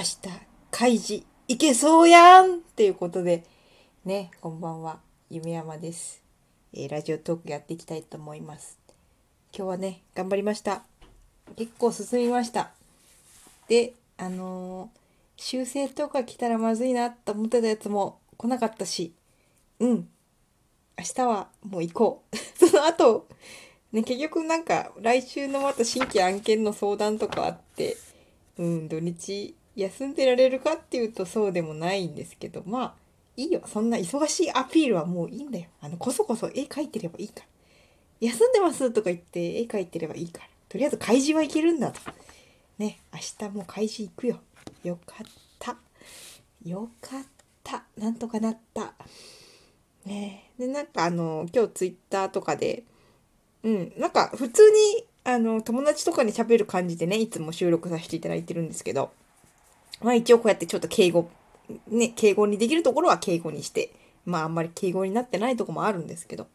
[0.00, 0.18] 明日、
[0.70, 3.44] 開示、いけそうやんっていうことで、
[4.06, 6.22] ね、こんばんは、夢山です。
[6.72, 8.78] えーラジオトークやっていきたいと思います。
[9.54, 10.84] 今日はね、頑張りました。
[11.54, 12.70] 結構進みました。
[13.68, 15.00] で、あのー
[15.36, 19.12] 修正とか来たらまずいなと思ってたやつも来なかったし、
[19.80, 20.08] うん。
[20.98, 22.36] 明日はもう行こう。
[22.56, 23.28] その後、
[23.92, 27.98] ね、結局なんか来週のまた新規案件の相談とかあって、
[28.56, 32.94] うん、土日休んでられるかっていうとそうでもないんですけど、まあ、
[33.36, 33.62] いいよ。
[33.66, 35.66] そんな忙しいアピールはもういいんだよ。
[35.80, 37.46] あの、こそこそ絵描いてればいいから。
[38.20, 40.48] 休んでますとか言って絵描いてればいいから。
[40.68, 42.00] とりあえず開示はいけるんだと。
[42.78, 44.40] ね、明日も開示行くよ。
[44.84, 45.26] よかっ
[45.58, 45.76] た。
[46.64, 47.22] よかっ
[47.64, 47.84] た。
[47.96, 48.94] なんとかなった。
[50.04, 52.84] ねで、なんかあの、今日ツイッターとかで、
[53.62, 59.12] うん、なんか普通に、あの、友達とかに喋る感じでね、いつも収録させていただいてるんですけど、
[60.02, 61.30] まあ一応こうやってちょっと敬語、
[61.88, 63.92] ね、敬語にできるところは敬語にして、
[64.24, 66.46] まああんまり敬語になってないとこもあるんですけど、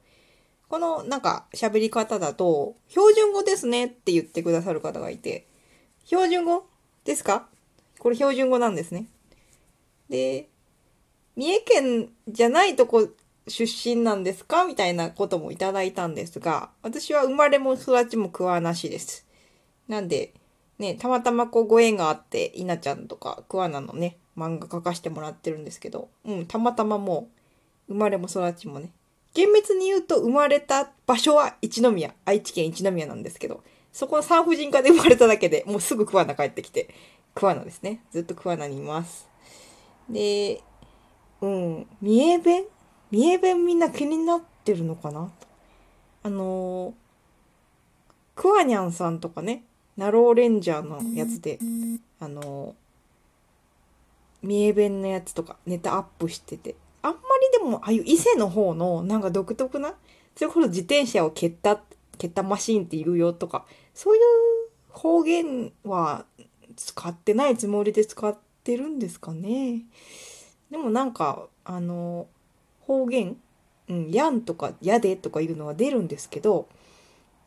[0.67, 5.45] このなんか喋り方だと、標準語ですねって言ってくださる方がいて、
[6.05, 6.65] 標準語
[7.03, 7.47] ですか？
[7.99, 9.07] これ標準語なんですね。
[10.09, 10.49] で、
[11.35, 13.09] 三重県じゃないとこ
[13.47, 14.65] 出身なんですか？
[14.65, 19.25] みたいなこともいただいたんですが、私は生まれも育ちも桑名市です。
[19.87, 20.33] なんで、
[20.77, 27.29] ね、たまたまこうご縁があって、稲ちゃんとか桑名のね、漫画描かしてもらってるんですけど、うん、たまたまも
[27.87, 28.89] う、生まれも育ちもね、
[29.33, 36.89] 厳密に言うと生まれた場所は一宮、愛知県一宮なんですけど、そこの産婦人科で生まれただけでもうすぐ桑名帰ってきて、
[37.33, 38.01] 桑名ですね。
[38.11, 39.29] ずっと桑名にいます。
[40.09, 40.61] で、
[41.41, 42.65] うん、三重弁？
[43.11, 45.29] 三重弁みんな気になってるのかな？
[46.23, 46.93] あのー、
[48.35, 49.63] クワニャンさんとかね、
[49.97, 51.59] ナローレンジャーのやつで、
[52.19, 52.75] あの、
[54.41, 57.19] 三重弁のやつとかネタアップしてて、あんま
[57.53, 59.95] りでも、ああいう伊勢の方のなんか独特な、
[60.35, 61.81] それこそ自転車を蹴った、
[62.17, 64.21] 蹴ったマシーンって言うよとか、そういう
[64.89, 66.25] 方言は
[66.75, 69.81] 使ってないつもりで使ってるんですかね。
[70.71, 72.27] でもなんか、あの、
[72.81, 73.37] 方言、
[73.87, 76.67] うん、やんとかやでとかいうのは出るんですけど、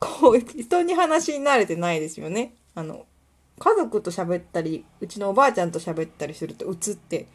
[0.01, 2.55] こう、人に話に慣れてないですよね。
[2.75, 3.07] あの、
[3.59, 7.27] 家族と喋ったり、うちのおばあちゃんと喋ったりすると映って、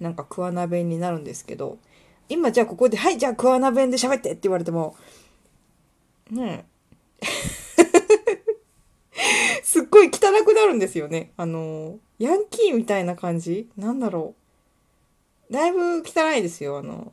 [0.00, 1.78] なんか桑名弁になるんですけど、
[2.28, 4.96] 今じゃあここで、はい、じゃあ桑名弁で喋ってって言われても、
[6.30, 6.66] ね
[7.20, 7.22] え。
[9.62, 11.32] すっごい汚くなるんですよね。
[11.36, 13.68] あの、ヤンキーみたいな感じ？
[13.76, 14.34] なんだろ
[15.50, 15.52] う。
[15.52, 17.12] だいぶ汚いですよ、あの、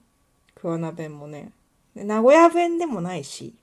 [0.56, 1.52] 桑名弁もね。
[1.96, 3.56] 名古屋弁でもないし、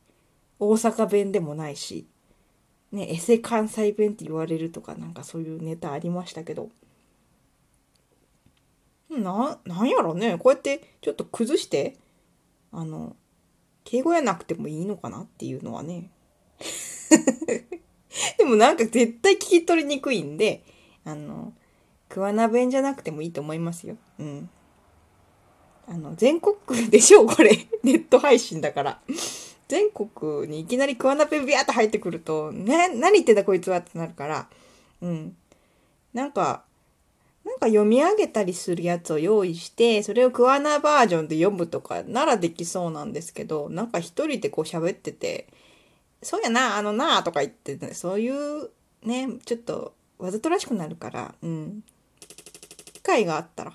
[0.59, 2.07] 大阪弁でもないし、
[2.93, 6.71] ね、エセ関西弁って言われるとか、なんかそういうネタありましたけど。
[9.11, 10.39] な、なんやろね。
[10.39, 11.97] こうやってちょっと崩して、
[12.73, 13.17] あの、
[13.85, 16.11] 敬語やなくてもいいのかなっていうのはね。
[18.39, 20.65] でもなんか絶対聞き取りにくいんで、
[21.05, 21.53] あの、
[22.09, 23.97] 桑名弁じゃなくてもいいと思いますよ。
[24.19, 24.51] うん。
[25.89, 27.67] あの、全国区でしょう、これ。
[27.83, 29.03] ネット配信だから。
[29.69, 34.49] 全国にいきなり桑名弁ビャーって入ってくると、ね、何言ってんだこいつはってなるから、
[35.01, 35.37] うん。
[36.15, 36.65] なんか、
[37.45, 45.47] なんか読み上げたりするやつを用意して、それを桑名バージョンで読むとかならできそうなんですけど、なんか一人でこう喋ってて、
[46.23, 48.71] そうやな、あのなとか言って、ね、そういう
[49.03, 51.85] ね、ちょっとわざとらしくなるから、うん。
[52.93, 53.73] 機会があったら、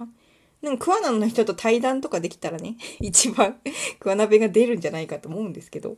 [0.62, 3.60] なんか桑名の人と対談とかできたらね、 一番
[4.00, 5.98] 桑名弁が出るんじゃないかと思うんですけど、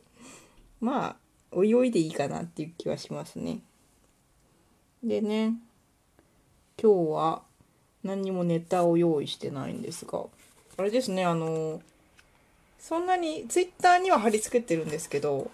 [0.80, 1.16] まあ、
[1.52, 3.62] おいおいでいいかなっていう気はしますね。
[5.04, 5.56] でね、
[6.82, 7.44] 今日は
[8.04, 10.26] 何にもネタを用意してないんですが、
[10.78, 11.82] あれですね、あの、
[12.80, 15.52] そんなにツイッターには貼り付けてるんですけど、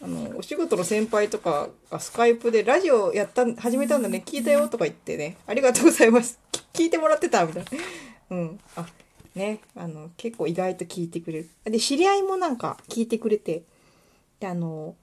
[0.00, 6.38] あの、お仕事の先輩とかがスカイプでラジオやった、始めたんだね、聞いたよとか言ってね、ありがとうございます。
[6.72, 7.70] 聞いてもらってたみたいな。
[8.30, 8.60] うん。
[8.76, 8.86] あ、
[9.34, 11.50] ね、あの、結構意外と聞いてくれる。
[11.64, 13.62] で、知り合いもなんか聞いてくれて、
[14.40, 14.94] で、あの、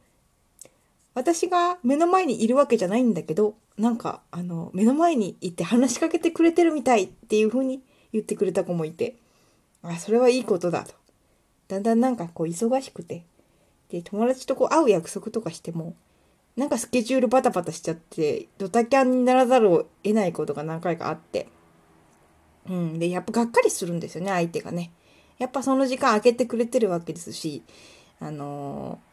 [1.13, 7.81] 私が目の前にいるわけじゃないんだけど、なんか、あの、目の前にいて話しかけてくれてるみたいっていう風に
[8.13, 9.15] 言ってくれた子もいて、
[9.83, 10.93] あ、それはいいことだと。
[11.67, 13.25] だんだんなんかこう忙しくて、
[13.89, 15.95] で、友達とこう会う約束とかしても、
[16.55, 21.47] なんかスケジュールバタバタしちゃって、ドタキャンにならざるを得ないことが何回かあって、
[22.69, 22.99] うん。
[22.99, 24.91] で、やっぱがっかりするんですよね、相手がね。
[25.37, 27.63] やっぱその時間空けてくれてるわけですし、
[28.19, 29.11] あのー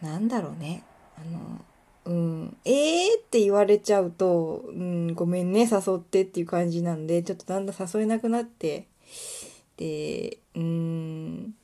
[0.00, 0.84] なんだろうね。
[1.16, 1.68] あのー
[2.08, 8.86] うん、えーって言われちゃうと、うん、ごめんね、誘ってっていう感じなんで、ちょっとだんだん誘えなくなって、
[9.76, 11.54] で、うん、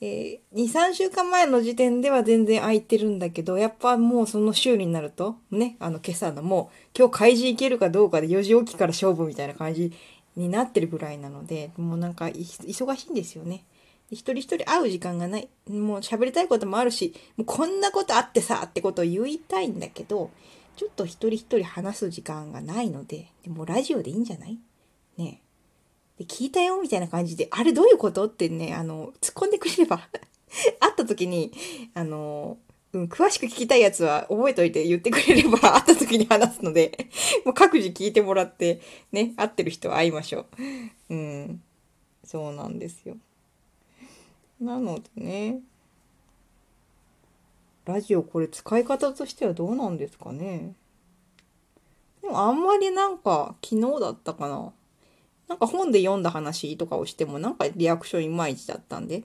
[0.00, 9.92] えー、2、3週間前の時点では全然空いてるんだけど、やっぱもうその週になると、ね、あの今朝のもう、今日開示行けるかどうかで4時起きから勝負みたいな感じ
[10.36, 13.64] になってるぐらいなので、もうなんか忙しいんですよね。
[14.10, 15.48] 一人一人会う時間がない。
[15.68, 20.30] もう喋りたいこともあるし、もうこんなことあってさってことを言いたいんだけど、
[20.76, 24.58] ちょっと一人一人話す時間がないので、でもラジオでいいんじゃない？
[25.16, 25.40] ね
[26.18, 28.26] で、聞いたよみたいな感じで、あれどういうこと？
[28.26, 29.98] ってね、あの、突っ込んでくれれば
[30.80, 31.52] 会った時に、
[31.94, 32.58] あの、
[32.98, 37.08] うん、詳しく聞きたいやつは覚えといて言ってくれれば 会った時に話すので、
[37.44, 38.80] もう各自聞いてもらって、
[39.12, 40.46] ね、会ってる人は会いましょ
[41.08, 41.14] う。
[41.14, 41.62] うん。
[42.24, 43.16] そうなんですよ。
[44.60, 45.60] なのでね、
[47.84, 50.74] ラジオこれ使い方としてはどうなんですかね。
[52.22, 54.72] でもあんまりなんか昨日だったかな。
[55.48, 59.24] なんか本で読んだ話とかをしてもなんかリアクションいまいちだったんで、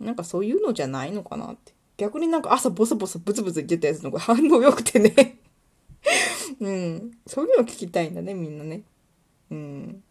[0.00, 1.72] なんかそういうのじゃないのかなって。
[1.96, 5.38] 逆になんか朝ボソボソブツブツ言ってたやつの方が 反応良くてね。
[6.60, 7.10] うん。
[7.26, 8.82] そういうの聞きたいんだね、みんなね。
[9.50, 10.02] うん。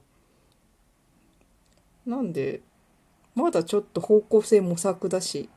[2.06, 2.62] なんで、
[3.36, 5.50] まだちょっと方向性模索だし、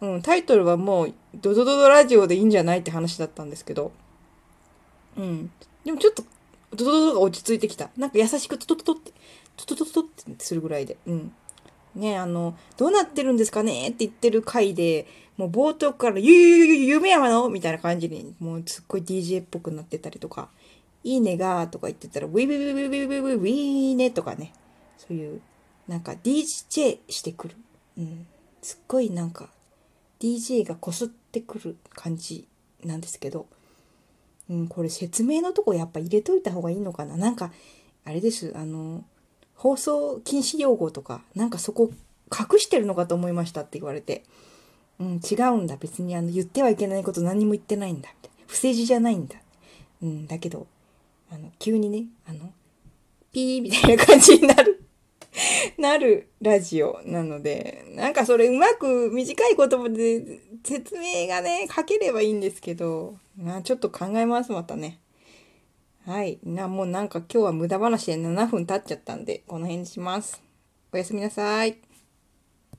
[0.00, 3.92] うん、タイトルはもう、ドドドドラジオでいいんじゃないって話だったんですけど、
[5.16, 5.50] うん。
[5.84, 6.24] でもちょっと、
[6.74, 7.90] ドドドドが落ち着いてきた。
[7.96, 9.12] なんか優しくトトトトって、
[9.56, 11.32] トトトトトってするぐらいで、うん。
[11.96, 15.06] ねあの、どうなってるんですかねって言ってる回で、
[15.36, 20.48] もう冒頭から、ゆゆゆゆ夢山のみたいな感じに、もうすっごい DJ っぽくなってたりとか、
[21.04, 24.52] いいねがとか言ってたら、ウィウィウィウィウィウィウィウィーねとかね、
[24.96, 25.40] そういう、
[25.88, 27.56] なんか DJ してくる。
[27.98, 28.26] うん。
[28.62, 29.48] すっごいなんか
[30.18, 32.48] DJ がこすってくる感じ
[32.84, 33.46] なんですけど、
[34.50, 37.16] うん、これ説明のとこやっぱ入れといた方がいいのかな。
[37.16, 37.52] なんか、
[38.04, 38.52] あれです。
[38.56, 39.04] あの、
[39.56, 41.90] 放送禁止用語とか、なんかそこ
[42.32, 44.24] 隠してるのかと思いましたって言われて。
[44.98, 45.76] うん、違うんだ。
[45.76, 48.08] 別にあの言ってはいけないこと何も言ってないんだ。
[48.46, 49.36] 不正字じゃないんだ。
[50.02, 50.66] うん、だけど、
[51.30, 52.52] あの、急にね、あの、
[53.32, 54.82] ピーみたいな感じになる。
[55.78, 64.98] なるラジオなので、なんかそれうまく短い言葉で説明がね、書ければいいんですけど、まあちょっと考えます、またね。
[66.06, 66.38] はい。
[66.44, 70.40] な、もうなんか今日は無駄話で7分経っちゃったんで、この辺にします。
[70.92, 71.85] おやすみなさい。